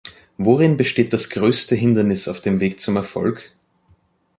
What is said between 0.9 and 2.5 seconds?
das größte Hindernis auf